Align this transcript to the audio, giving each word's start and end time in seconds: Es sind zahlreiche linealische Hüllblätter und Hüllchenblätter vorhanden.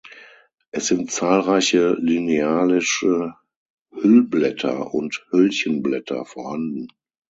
Es 0.71 0.87
sind 0.87 1.11
zahlreiche 1.11 1.93
linealische 1.99 3.35
Hüllblätter 3.93 4.91
und 4.95 5.23
Hüllchenblätter 5.29 6.25
vorhanden. 6.25 6.87